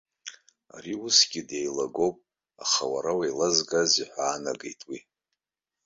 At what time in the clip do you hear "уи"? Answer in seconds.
4.89-4.99